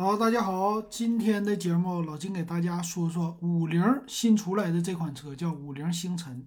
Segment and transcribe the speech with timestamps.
[0.00, 6.46] 好，大家好，今天的节目老金给大家说说五菱新出来的这款车，叫五菱星辰。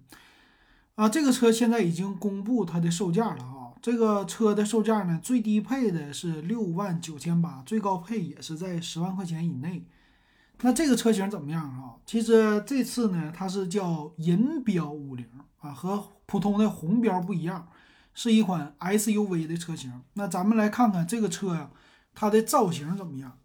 [0.96, 3.70] 啊，这个车现在已经公布它的售价了啊。
[3.80, 9.86] 这个车的售价呢，最低配的是六万九千八，最高配也是在十万块钱以内。
[10.62, 11.94] 那这个车型怎么样啊？
[12.04, 15.24] 其实这次呢，它是叫银标五菱
[15.60, 17.68] 啊，和普通的红标不一样，
[18.14, 20.02] 是一款 SUV 的车型。
[20.14, 21.70] 那咱们来看看这个车呀，
[22.16, 23.38] 它的造型怎么样？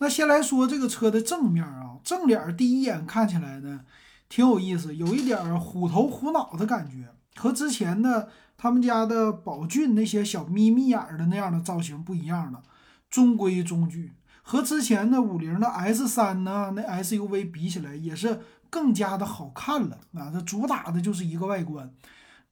[0.00, 3.80] 那先来说这个车的正面啊，正脸第一眼看起来呢，
[4.28, 12.62] 挺有意思，有一点虎头虎脑的感觉，和之前的他们家的宝骏那些小眯眯眼的那样的造型不一样了，
[13.08, 14.12] 中规中矩。
[14.42, 20.30] 和之前的五菱的 S 三呢，那 SUV 比起来也是更加的好看了啊！
[20.32, 21.92] 它主打的就是一个外观。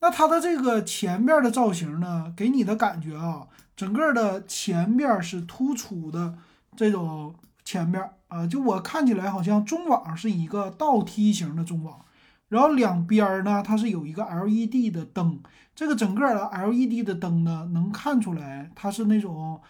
[0.01, 6.35] 那它的这个前面的造型呢，给你的感觉啊，整个的前边是突出的
[6.79, 12.05] 这种前边啊，就我看起来好像中网是一个倒梯形的中网，
[12.49, 15.41] 然后两边呢它是有一个 LED 的灯，
[15.75, 19.61] 这个整个的 LED 的灯呢，能看出来它是那种。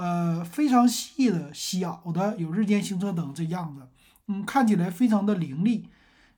[0.00, 3.82] 呃，非常细的小的有日间行车灯这样子，
[4.28, 5.88] 嗯，看起来非常的凌厉。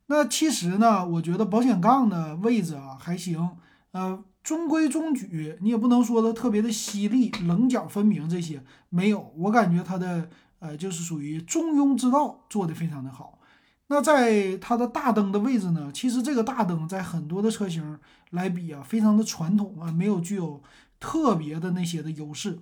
[0.06, 3.50] 那其实呢，我觉得保险杠的位置啊还行，
[3.92, 4.18] 呃，
[4.50, 5.56] 中规中矩。
[5.60, 9.32] 你也不能说它特别的犀利，棱角分明这些没有。
[9.36, 13.38] 我感觉它的呃就是属于中庸之道，做的非常的好。
[13.86, 17.96] 那在它的大灯的位置呢，其实这个大灯在很多的车型
[18.30, 20.60] 来比啊，非常的传统啊，没有具有
[20.98, 22.58] 特别的那些的优势。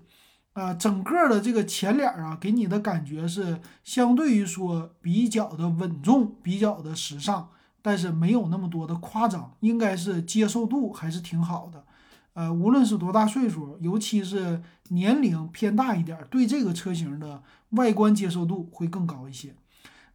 [0.52, 7.48] 啊，整个的这个前脸啊，给你的感觉是相对于说比较的稳重，比较的时尚，
[7.82, 11.84] 但是没有那么多的夸张，应该是接受度还是挺好的。
[12.34, 19.54] 呃，无论是多大岁数，尤其是年龄偏大一点，对这个车型的外观接受度会更高一些。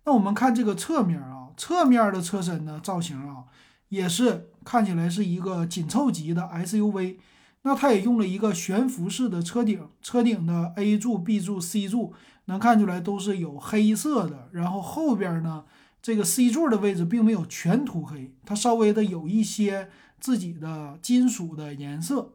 [0.06, 3.46] 那我们看这个侧面啊，侧面的车身呢造型啊，
[3.90, 7.18] 也是看起来是一个紧凑级的 SUV。
[7.66, 12.14] 那它也用了一个悬浮式的车顶，车顶的 A 柱、B 柱、C 柱
[12.46, 15.64] 能看出来都是有黑色的，然后后边呢，
[16.04, 22.34] 这个 C 柱的位置并没有全涂黑，它稍微的有一些自己的金属的颜色。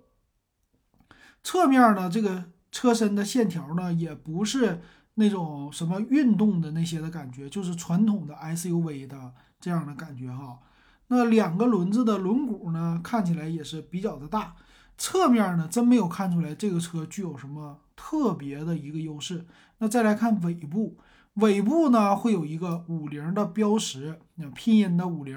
[1.44, 4.80] 侧面呢，这个车身的线条呢，也不是
[5.14, 10.60] 那种什么运动的那些的感觉，就是传统的 SUV 的这样的感觉哈。
[11.08, 14.56] 那两个轮子的轮毂呢，看起来也是比较的大。
[14.96, 19.46] 侧面呢，真没有看出来这个车具有什么特别的一个优势。
[19.76, 20.96] 那再来看尾部，
[21.40, 25.36] 尾部呢会有一个五菱的标识，那拼音的五菱。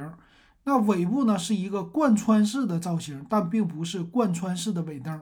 [0.63, 5.21] 那尾部呢是一个贯穿式的造型，但并不是贯穿式的尾灯。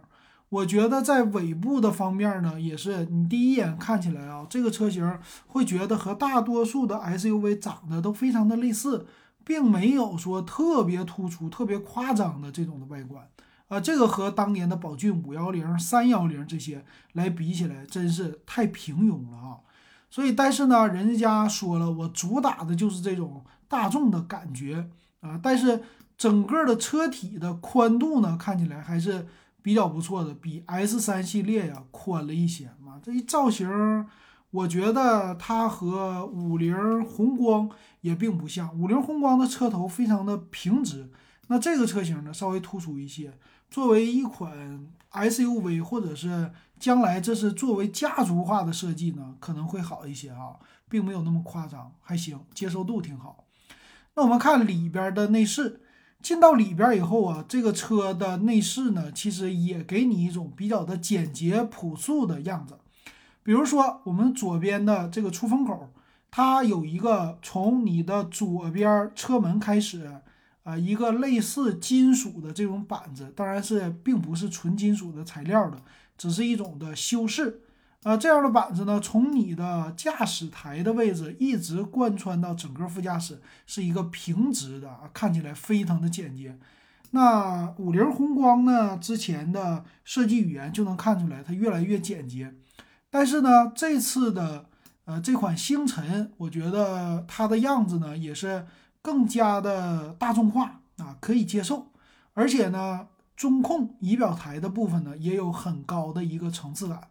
[0.49, 9.05] 我觉得在尾部的方面呢，也是你第一眼看起来啊，这个车型会觉得和大多数的 SUV 长得都非常的类似，
[9.43, 13.27] 并没有说特别突出、特别夸张的这种的外观。
[13.67, 19.57] 啊，这个和当年的宝骏五幺零、三幺零这些来比起来，真是太平庸了啊！
[20.09, 24.89] 所以，但是呢，人家说了，我主打的就是这种大众的感觉
[25.21, 25.39] 啊。
[25.41, 25.83] 但是
[26.17, 29.27] 整个的车体的宽度呢，看起来还是
[29.61, 32.99] 比较不错的，比 S 三系列呀宽了一些嘛。
[33.03, 33.69] 这一造型，
[34.51, 37.69] 我觉得它和五菱宏光
[38.01, 38.73] 也并不像。
[38.77, 41.11] 五菱宏光的车头非常的平直，
[41.47, 43.31] 那这个车型呢，稍微突出一些。
[43.69, 50.55] 作为一款 SUV，或者是将来这是作为家族化的设计呢，可能会好一些啊，
[50.87, 53.43] 并没有那么夸张，还行，接受度挺好。
[54.15, 55.81] 那我们看里边的内饰，
[56.21, 62.77] 进到里边以后啊，这个车的内饰呢，其实也给你一种比较的简洁朴素的样子。
[63.43, 65.89] 比如说我们左边的这个出风口，
[66.31, 70.21] 它有一个从你的左边车门开始。
[70.63, 75.81] 啊，一个类似金属的这种板子，当然是并不是纯金属的材料的，
[76.19, 77.61] 只是一种的修饰。
[78.03, 86.59] 啊，这样的板子呢，从你的驾驶台的位置一直贯穿到整个副驾驶，是一个平直的，看起来非常的简洁。
[87.09, 92.53] 那五菱宏光呢，之前的设计语言就能看出来，它越来越简洁。
[93.09, 94.65] 但是呢，这次的
[95.05, 98.67] 呃这款星辰，我觉得它的样子呢，也是。
[99.01, 101.87] 更加的大众化啊，可以接受，
[102.33, 103.07] 而且呢，
[103.39, 107.07] 中控仪表台的部分呢，也有很高的一个层次感。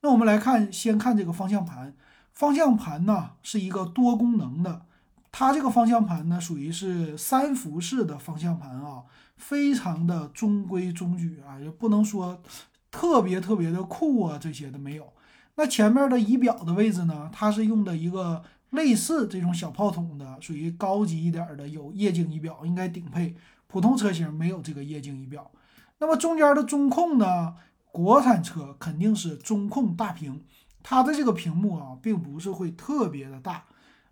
[0.00, 1.94] 那我们来看，先看这个方向盘，
[2.32, 4.86] 方向盘呢是一个多功能的，
[5.30, 9.02] 它这个方向盘呢属于是三辐式的方向盘啊，
[9.36, 12.40] 非常的中规中矩啊，也不能说
[12.90, 15.12] 特别特别的酷啊，这些的没有。
[15.56, 23.36] 那前面的仪表的位置呢，它是用的一个类似这种小炮筒的，属于高级一点的，有液晶仪表，应该顶配。
[23.66, 25.50] 普通车型没有这个液晶仪表。
[26.00, 27.54] 那么中间的中控呢？
[27.90, 30.44] 国产车肯定是中控大屏，
[30.82, 33.64] 它的这个屏幕啊，并不是会特别的大，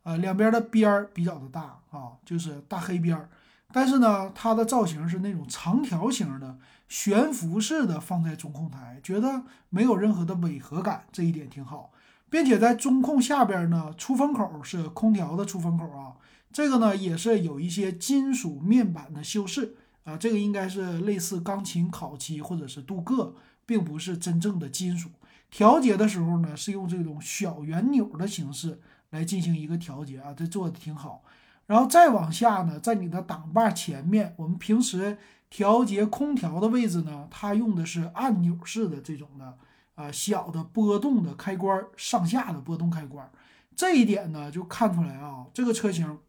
[0.02, 3.28] 呃，两边的边儿比较的大啊，就是大黑边儿。
[3.72, 11.92] 但是呢，它的造型是那种长条形的，悬浮式的放在中控台，觉得没有任何的违和感，这一点挺好。
[12.28, 16.16] 并且在中控下边呢，出风口是空调的出风口啊，
[16.50, 23.34] 这个呢也是有一些金属面板的修饰啊，这个应该是类似钢琴烤漆或者是镀铬。
[23.68, 25.10] 并不是真正的金属
[25.50, 28.80] 调节的时候呢，是用这种小圆钮的形式
[29.10, 31.24] 来进行一个调节啊，这做的挺好。
[31.66, 35.18] 然后再往下呢，在你的挡把前面，我们平时
[35.50, 39.58] 调节空调的位置呢，它用的是按钮式的这种的
[39.96, 43.28] 啊小的波动的开关，上下的波动开关。
[43.74, 46.20] 这一点呢，就看出来啊，这个车型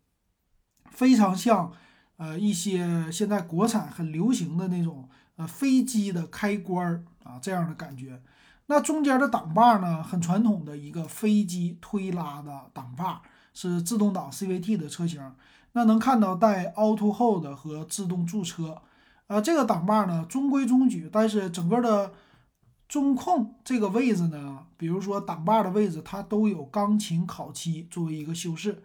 [0.89, 1.71] 非常像
[2.17, 7.03] 呃一些现在国产很流行的那种呃飞机的开关儿。
[7.23, 8.21] 啊，这样的感觉。
[8.67, 13.21] 那中间的挡把呢，很传统的一个飞机推拉的挡把，
[13.53, 15.21] 是自动挡 CVT 的车型。
[15.73, 18.81] 那能看到带 Auto Hold 和自动驻车。
[19.27, 22.13] 呃，这个挡把呢中规中矩，但是整个的
[22.87, 28.81] 中控这个位置呢，比如说挡把的位置，它都有钢琴烤漆作为一个修饰。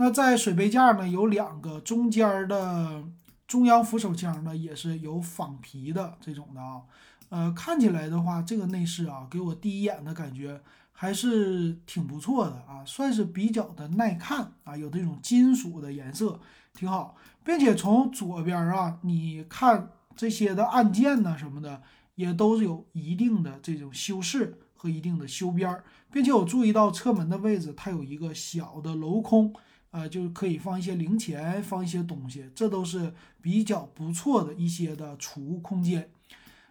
[0.00, 3.02] 那在水杯架呢，有两个中间的
[3.48, 6.82] 中央扶手箱呢，也是有仿皮的这种的啊。
[7.30, 10.60] 呃，看起来的话，这个内饰啊，给我第一眼的感觉
[10.92, 16.38] 还是挺不错的啊，算是比较的耐看啊，有这种金属的颜色，
[16.72, 17.16] 挺好。
[17.44, 21.82] 并且从左边啊，你看这些的按键呢什么的，
[22.14, 29.52] 也都是有一定的这种修饰和一定的修边儿，并且我注意到车门的位置，它有一个小的镂空，
[29.90, 36.10] 呃，就是可以放一些零钱，放一些东西，这都是比较不错的一些的储物空间。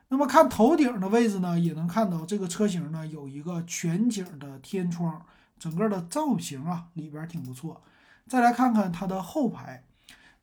[0.10, 5.26] 那么看头顶的位置呢，也能看到这个车型呢有一个全景的天窗，
[5.60, 7.82] 整个的造型啊里边挺不错。
[8.28, 9.84] 再来看看它的后排，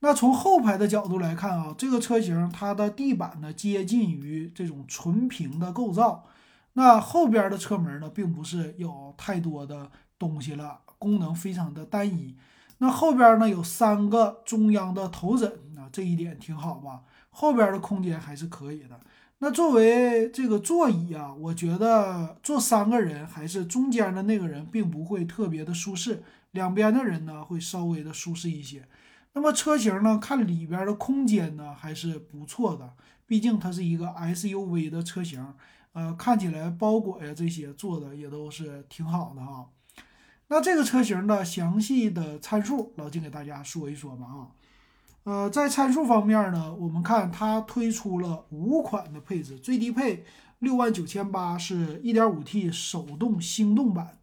[0.00, 6.26] 那从后排的角度来看啊，这个车型它的地板呢接近于这种纯平的构造，
[6.74, 12.36] 那后边的车门呢并不是有太多的东西了，功能非常的单一。
[12.84, 17.00] 那后边呢有三个中央的头枕，啊这一点挺好吧？
[17.30, 19.00] 后边的空间还是可以的。
[19.38, 28.86] 那作为这个座椅啊，我觉得坐三个人还是中间的那个人并不会特别的舒适，两边的人呢会稍微的舒适一些。
[29.32, 32.92] 那么车型呢，看里边的空间呢还是不错的，
[33.26, 35.54] 毕竟它是一个 SUV 的车型，
[35.94, 39.70] 呃，看起来包裹呀这些做的也都是挺好的哈。
[40.48, 44.48] 那这个车型的详细的参数，老金给大家说一说吧啊。
[45.24, 50.24] 呃，在参数方面呢，我们看它推出了五款的配置，最低配
[50.58, 54.18] 六万九千八是一点五 T 手动星动版，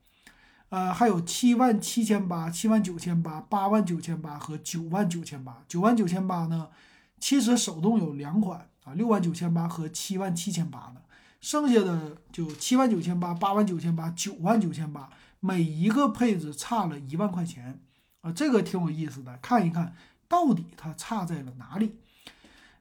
[0.70, 5.64] 呃，还有七万七千八、七万九千八、八万九千八和九万九千八。
[5.68, 6.68] 九万九千八呢，
[7.20, 11.02] 其实手动有两款啊，六万九千八和七万七千八的，
[11.40, 15.10] 剩下的就七万九千八、八万九千八、九万九千八，
[15.42, 17.82] 每一个配置差了一万块钱
[18.22, 19.94] 啊，这个挺有意思的，看一看。
[20.30, 21.98] 到底它差在了哪里？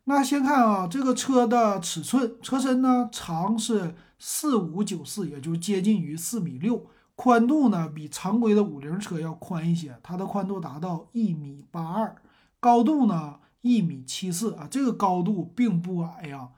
[0.04, 12.14] 那先看啊，这个车的尺寸，车身呢长是四五九四，也就接近于四米六，宽度呢比常规的五菱车要宽一些，它的宽度达到一米八二，
[12.60, 16.50] 高度呢一米七四啊，这个高度并不矮呀。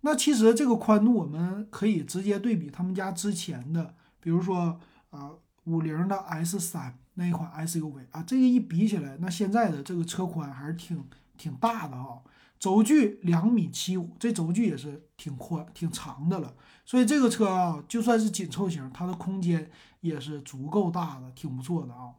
[0.00, 4.80] 那其实这个宽度我们可以直接对比他们家之前的，比如说
[5.10, 5.30] 啊
[5.64, 6.98] 五菱的 S 三。
[7.14, 11.04] 那一款 SUV 啊，这个一比起来，那现在的这个车宽还是挺
[11.36, 12.20] 挺大的啊，
[12.58, 16.54] 轴距两米七五，这轴距也是挺宽挺长的了。
[16.86, 22.14] 所以这个车啊，就算是紧凑型，它的空间也是足够大的，挺不错的啊。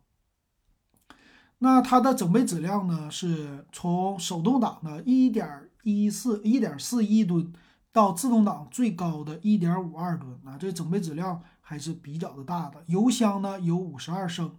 [1.59, 7.53] 那它的整备质量呢，是从手动挡的1.14、1.41吨
[7.91, 12.83] 到自动挡最高的1.52吨，啊，这整备质量还是比较的大的。
[12.87, 14.55] 油箱呢有52升。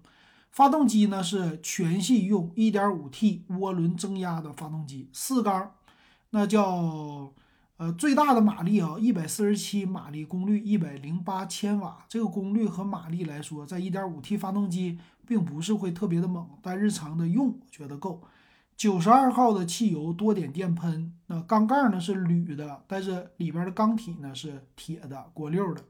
[0.51, 5.73] 发动机呢是全系用 1.5T 涡轮增压的发动机，四缸，
[6.29, 7.33] 那叫
[7.79, 12.05] 呃最大的马力啊147马力，功率108千瓦。
[12.07, 18.23] 这个功率和马力来说，在 1.5T 发动机并不是会特别的猛，但日常的用我觉得够。
[18.91, 25.83] 92号的汽油多点电喷，那缸盖呢是铝的，但是里边的缸体呢是铁的，国六的。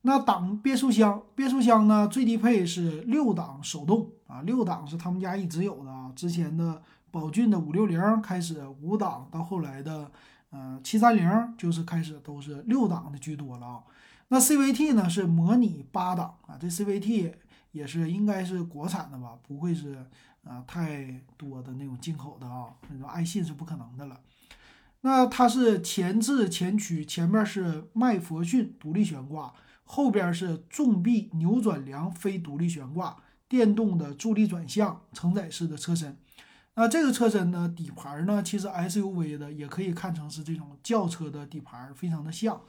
[0.00, 10.10] 那档变速箱，变速箱呢最低配是六档手动啊，六档是他们家一直有的啊，之前的宝骏的五六零开始五档，到后来的
[10.48, 13.82] 呃七三零就是开始都是六档的居多了啊。
[14.28, 17.34] 那 CVT 呢是模拟八档啊，这 CVT
[17.72, 20.06] 也是应该是国产的吧，不会是
[20.44, 24.20] 啊太多的那种进口的啊，那种爱信是不可能的了。
[25.00, 29.54] 那它是前置前驱，前面是麦弗逊独立悬挂。
[29.90, 33.16] 后边是纵臂扭转梁非独立悬挂，
[33.48, 36.14] 电动的助力转向，承载式的车身。
[36.74, 42.60] 那这个车身呢，底盘呢，其实 SUV 的也可以看成是这种轿车的底盘，非常的像。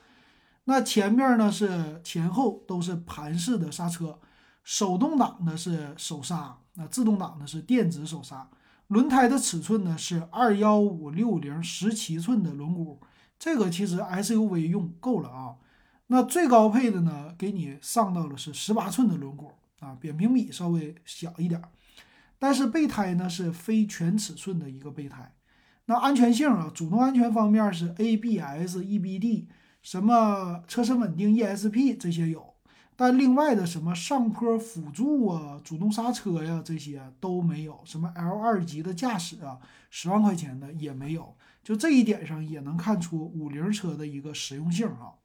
[0.63, 4.17] 那前面呢是前后都是盘式的刹车，
[4.63, 8.49] 手动挡的是手刹，那自动挡呢是电子手刹。
[8.87, 12.97] 轮胎的尺寸呢是二幺五六零十七寸的轮毂，
[13.37, 15.57] 这个其实 SUV 用够了啊。
[16.07, 21.61] 那最高配的呢，给你上到了是十八寸的轮毂啊，扁平比稍微小一点，
[22.39, 25.35] 但是备胎呢是非全尺寸的一个备胎。
[25.85, 29.45] 那安全性啊，主动安全方面是 ABS、EBD，
[29.83, 32.55] 什么车身稳定 ESP 这些有，
[32.99, 39.57] 但另外的什么上坡辅助啊、主动刹车呀这些都没有，什么 L 二级的驾驶啊，
[39.89, 41.33] 十万块钱的也没有。
[41.63, 45.15] 就这一点上也能看出五菱车的一个实用性啊。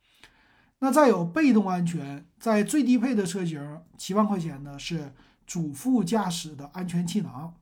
[0.79, 5.13] 那再有被动安全，在最低配的车型七万块钱呢，是
[5.45, 7.57] 主副驾驶的安全气囊。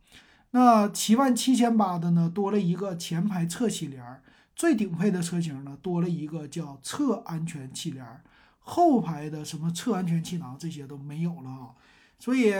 [0.50, 4.20] 那七万七千八的呢，多了一个前排侧气帘。
[4.54, 8.06] 最顶配的车型呢，多了一个叫侧安全气帘。
[8.62, 11.68] 后排的什么侧安全气囊这些都没有了啊。
[12.18, 12.54] 所以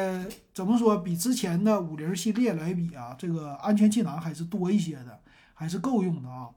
[0.53, 5.21] 怎么说，比之前的五菱系列来比啊，这个安全气囊还是多一些的，
[5.55, 6.51] 还是够用的啊。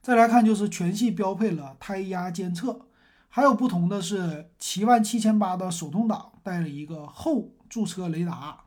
[0.00, 2.86] 再来看，就是全系标配了胎压监测，
[3.28, 8.60] 还有不同的是，七万七千八的手动挡带了一个后驻车雷达，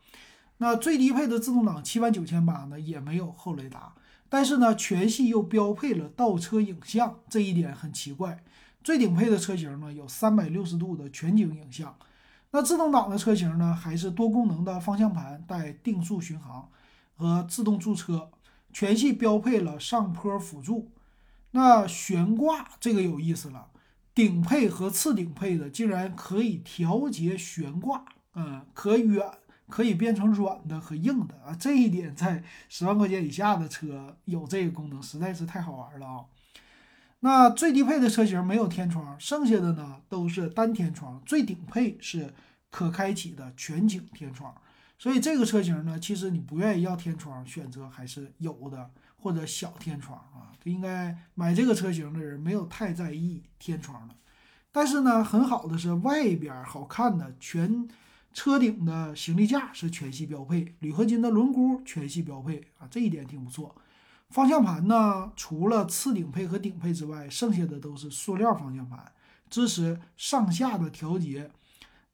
[0.57, 3.93] 那最低配的自动挡七万九千八呢也没有后雷达，
[4.27, 8.43] 但是呢全系又标配了倒车影像，这一点很奇怪。
[8.89, 11.95] 最顶配的车型呢有三百六十度的全景影像，
[12.49, 16.67] 那自动挡的车型呢还是多功能的方向盘带定速巡航
[17.15, 18.31] 和自动驻车，
[18.73, 20.89] 全系标配了上坡辅助。
[21.51, 23.67] 那悬挂这个有意思了，
[24.15, 28.03] 顶配和次顶配的竟然可以调节悬挂，
[28.33, 29.23] 嗯，可远
[29.67, 36.25] 可以变成软的和硬的啊，这一点在十万块钱以下的车有这个功能，实在是太好玩了啊。
[37.19, 42.33] 那最低配的车型没有天窗，剩下的呢都是单天窗，最顶配是
[42.69, 44.55] 可开启的全景天窗，
[44.97, 48.91] 所以这个车型呢，其实你不愿意要天窗，选择还是有的。
[49.21, 54.15] 或者小天窗啊，应该买这个车型的人没有太在意天窗的。
[54.71, 57.85] 但是呢，很好的是外边好看的全
[58.31, 63.75] 车顶的行李架是全系标配，铝合金的轮毂全系标配啊，这一点挺不错。
[64.29, 69.11] 方向盘呢，除了次顶配和顶配之外，剩下的都是塑料方向盘，
[69.49, 71.51] 支持上下的调节。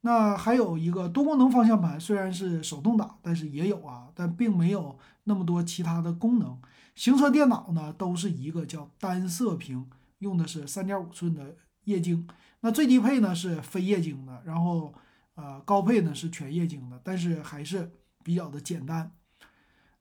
[0.00, 6.58] 那还有一个多功能方向盘，虽然是手动挡，但是也有啊，但并没有那么多其他的功能。
[6.94, 12.26] 行车电脑呢，都是一个叫单色屏，用的是三点五寸的液晶。
[12.60, 14.94] 那最低配呢是非液晶的，然后
[15.34, 17.90] 呃高配呢是全液晶的，但是还是
[18.22, 19.12] 比较的简单。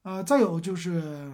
[0.04, 1.34] 呃，再有就是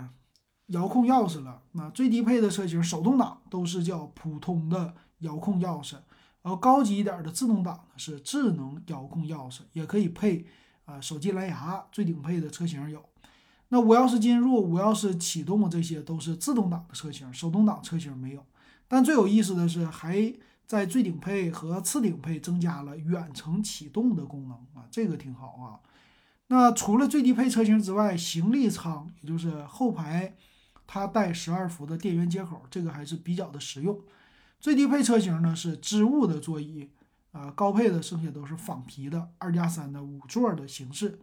[0.71, 1.61] 遥控钥匙了。
[1.71, 5.93] 那最低配的车型手动挡都是叫普通的遥控钥匙，
[6.41, 10.45] 然后高级一点的自动挡呢是智能遥控钥匙，也可以配
[10.85, 11.85] 啊手机蓝牙。
[11.91, 13.03] 最顶配的车型有。
[13.69, 18.45] 那无钥匙进入、无钥匙启动这些都是自动挡的车型，手动挡车型没有。
[18.87, 20.33] 但最有意思的是，还
[20.65, 25.79] 在最顶配和次顶配增加了远程启动的功能啊，这个挺好啊。
[26.47, 30.35] 那除了最低配车型之外，行李舱也就是后排，
[30.93, 33.97] 它带十二伏的电源接口，这个还是比较的实用。
[34.59, 36.89] 最低配车型呢是织物的座椅，
[37.31, 41.21] 啊，高配的剩下都是仿皮的二加三的五座的形式。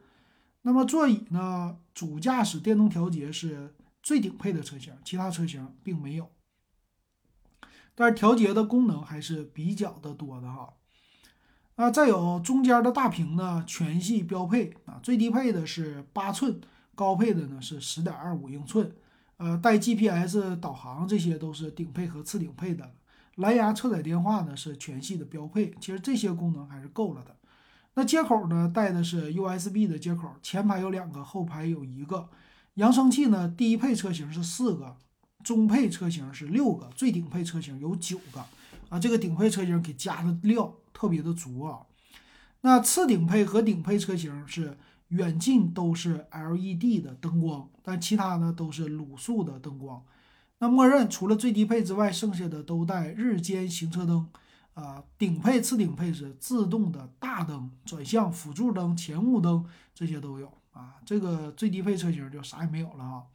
[0.62, 1.76] 那么座椅呢？
[1.92, 6.30] 主驾驶电动调节是最顶配的车型，其他车型并没有。
[7.94, 10.72] 但是调节的功能还是比较的多的哈。
[11.74, 16.58] 啊，再有中间的大屏呢，全系标配啊，最低配的是八寸，
[16.94, 18.90] 高配的呢是十点二五英寸。
[19.38, 22.92] 呃，带 GPS 导航这些都是顶配和次顶配的。
[23.36, 27.34] 蓝牙车载电话呢是全系的标配，其实这些功能还是够了的。
[27.94, 28.70] 那接口呢？
[28.72, 32.28] 带的是 USB 的接口，前排有两个，后排有一个。
[32.74, 33.48] 扬声器呢？
[33.48, 34.96] 低配车型是四个，
[35.42, 38.44] 中配车型是六个，最顶配车型有九个。
[38.88, 41.80] 啊，这个顶配车型给加的料特别的足啊。
[42.60, 44.76] 那次顶配和顶配车型是
[45.08, 50.02] 远近都是 LED 的灯光，但其他呢都是卤素的灯光。
[50.58, 54.28] 那默认除了最低配之外，剩下的都带日间行车灯。
[54.74, 60.94] 啊，顶配、次顶配是自动的大灯、转向辅助灯、前雾灯这些都有啊。
[61.04, 63.26] 这个最低配车型就啥也没有了哈。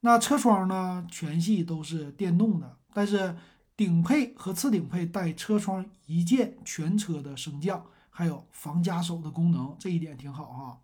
[0.00, 3.34] 那车窗呢，全系都是电动的，但是
[3.78, 10.78] 顶配和次顶配带车窗一键全车的升降，还有防夹手的功能，这一点挺好哈。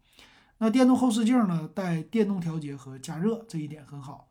[0.59, 4.29] 那电动后视镜呢，带电动调节和加热，这一点很好。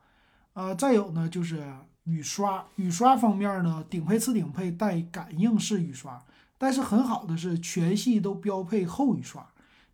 [0.53, 1.63] 呃，再有呢就是。
[2.05, 6.21] 雨刷，雨刷方面呢，顶配、次顶配带感应式雨刷，
[6.57, 9.47] 但是很好的是全系都标配后雨刷，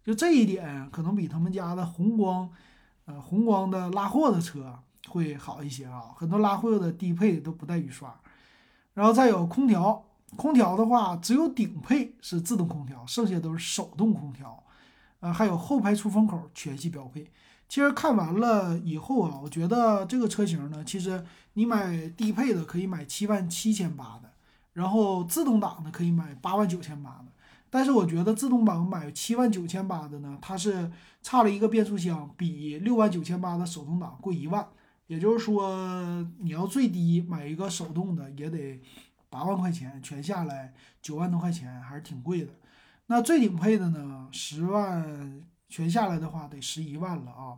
[0.03, 2.49] 就这一点可能比他们家的红光，
[3.05, 6.05] 呃，红光的拉货的车会好一些啊。
[6.15, 8.19] 很多拉货的低配都不带雨刷，
[8.95, 10.03] 然后再有空调，
[10.35, 14.63] 空调的话只有顶配是自动空调，剩下都是手动空调，
[15.19, 17.29] 啊，还有后排出风口全系标配。
[17.67, 21.23] 其实看完了以后啊，我觉得这个车型呢，其实
[21.53, 24.31] 你买低配的可以买七万七千八的，
[24.73, 27.25] 然后自动挡的可以买八万九千八的。
[27.69, 34.67] 但是我觉得自动挡买七万九千八的呢，它是差了一个变速箱，比六万九千八的手动挡贵一万。
[35.05, 38.79] 也就是说，你要最低买一个手动的也得
[39.29, 42.53] 八万块钱，全下来九万多块钱，还是挺贵的。
[43.09, 45.43] 那最顶配的呢，十万。
[45.71, 47.53] 全下来的话得十一万了啊，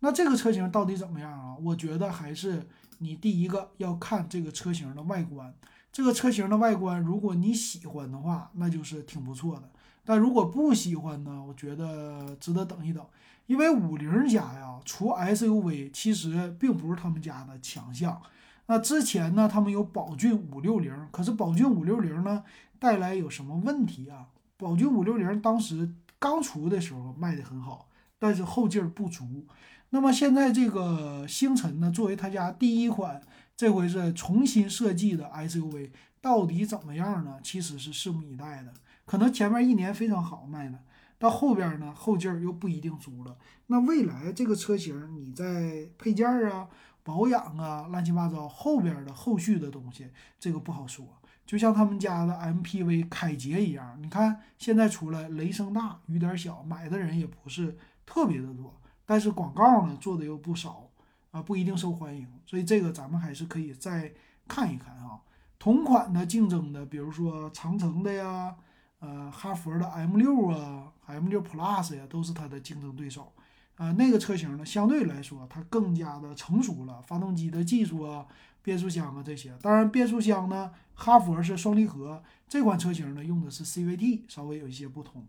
[0.00, 1.56] 那这个车型到底怎么样啊？
[1.62, 2.68] 我觉得还是
[2.98, 5.54] 你第一个要看这个车型的外观，
[5.92, 9.70] 这个车型的外观如果你喜欢的话，那就是挺不错的。
[10.04, 13.06] 但如果不喜欢呢，我觉得值得等一等，
[13.46, 18.20] 因为五菱家呀，除 SUV 其实并不是他们家的强项。
[18.66, 22.42] 那之前呢，他们有宝骏五六零，可是宝骏五六零呢
[22.80, 24.26] 带来有什么问题啊？
[24.62, 25.92] 宝骏五六零当时。
[26.22, 29.44] 刚出的时候卖的很好，但是后劲儿不足。
[29.90, 33.20] 那么现在这个星辰呢，作为他家第一款，
[33.56, 37.40] 这回是重新设计的 SUV，到底怎么样呢？
[37.42, 38.72] 其实是拭目以待的。
[39.04, 40.78] 可能前面一年非常好卖的，
[41.18, 43.36] 到后边呢后劲儿又不一定足了。
[43.66, 46.68] 那未来这个车型，你在配件啊、
[47.02, 50.06] 保养啊、乱七八糟后边的后续的东西，
[50.38, 51.04] 这个不好说。
[51.44, 57.76] 就像他们家的 MPV 凯捷一样，你看现在出来雷声大雨点小，买的人也不是
[58.06, 60.88] 特别的多，但是广告呢做的又不少
[61.30, 64.12] 啊，不一定受欢迎，所以这个咱们还是可以再
[64.48, 65.20] 看一看啊。
[65.58, 68.54] 同款的竞争的，比如说长城的呀，
[69.00, 73.32] 呃，哈佛的 M6 啊，M6 Plus 呀，都是它的竞争对手
[73.76, 73.92] 啊。
[73.92, 78.26] 那个车型呢，相对来说它更加的成熟了，发动机的技术啊。
[78.62, 85.26] 变速箱啊，这些当然，变速箱呢，哈佛是双离合，这款车型呢用的是 CVT，稍微有一些不同。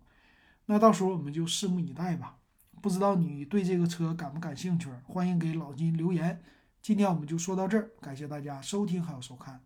[0.68, 2.38] 那到时候我们就拭目以待吧。
[2.82, 4.90] 不知道你对这个车感不感兴趣？
[5.06, 6.42] 欢迎给老金留言。
[6.82, 9.62] 今天我们就说到这儿，感谢大家收听还有收看。